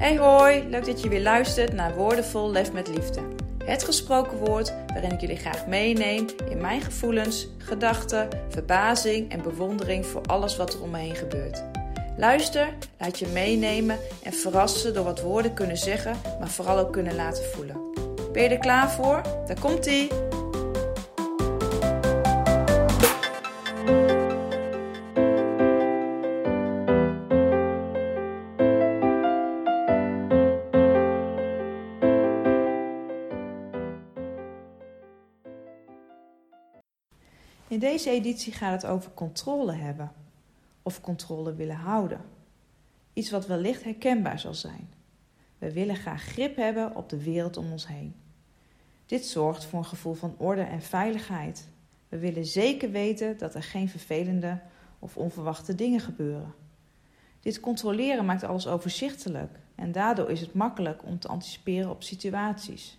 [0.00, 3.20] Hey hoi, leuk dat je weer luistert naar Woordenvol Lef met Liefde.
[3.64, 10.06] Het gesproken woord waarin ik jullie graag meeneem in mijn gevoelens, gedachten, verbazing en bewondering
[10.06, 11.64] voor alles wat er om me heen gebeurt.
[12.16, 12.68] Luister,
[12.98, 17.44] laat je meenemen en verrassen door wat woorden kunnen zeggen, maar vooral ook kunnen laten
[17.44, 17.76] voelen.
[18.32, 19.22] Ben je er klaar voor?
[19.46, 20.08] Daar komt ie!
[37.70, 40.12] In deze editie gaat het over controle hebben
[40.82, 42.20] of controle willen houden.
[43.12, 44.88] Iets wat wellicht herkenbaar zal zijn.
[45.58, 48.14] We willen graag grip hebben op de wereld om ons heen.
[49.06, 51.68] Dit zorgt voor een gevoel van orde en veiligheid.
[52.08, 54.60] We willen zeker weten dat er geen vervelende
[54.98, 56.54] of onverwachte dingen gebeuren.
[57.40, 62.98] Dit controleren maakt alles overzichtelijk en daardoor is het makkelijk om te anticiperen op situaties.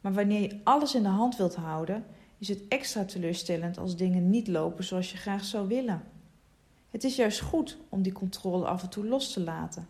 [0.00, 2.04] Maar wanneer je alles in de hand wilt houden,
[2.38, 6.02] is het extra teleurstellend als dingen niet lopen zoals je graag zou willen.
[6.90, 9.88] Het is juist goed om die controle af en toe los te laten.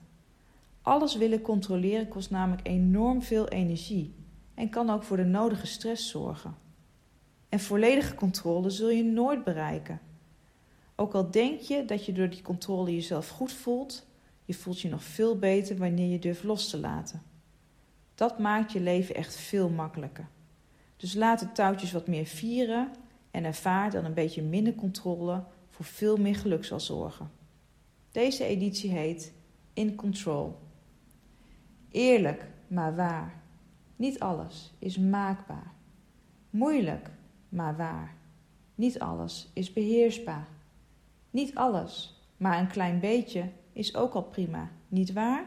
[0.83, 4.15] Alles willen controleren kost namelijk enorm veel energie
[4.55, 6.57] en kan ook voor de nodige stress zorgen.
[7.49, 10.01] En volledige controle zul je nooit bereiken.
[10.95, 14.07] Ook al denk je dat je door die controle jezelf goed voelt,
[14.45, 17.23] je voelt je nog veel beter wanneer je durft los te laten.
[18.15, 20.29] Dat maakt je leven echt veel makkelijker.
[20.99, 22.91] Dus laat de touwtjes wat meer vieren
[23.31, 27.31] en ervaar dan een beetje minder controle voor veel meer geluk zal zorgen.
[28.11, 29.33] Deze editie heet
[29.73, 30.59] In Control.
[31.91, 33.43] Eerlijk, maar waar.
[33.97, 35.73] Niet alles is maakbaar.
[36.51, 37.11] Moeilijk,
[37.49, 38.15] maar waar.
[38.75, 40.49] Niet alles is beheersbaar.
[41.31, 45.45] Niet alles, maar een klein beetje is ook al prima, niet waar?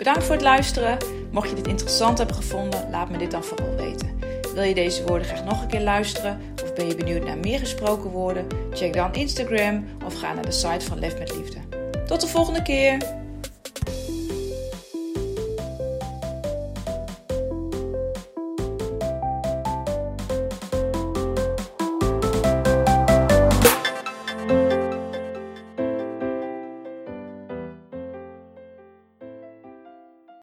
[0.00, 0.98] Bedankt voor het luisteren.
[1.30, 4.18] Mocht je dit interessant hebben gevonden, laat me dit dan vooral weten.
[4.54, 7.58] Wil je deze woorden graag nog een keer luisteren of ben je benieuwd naar meer
[7.58, 8.46] gesproken woorden?
[8.72, 11.58] Check dan Instagram of ga naar de site van Lef met Liefde.
[12.06, 13.19] Tot de volgende keer!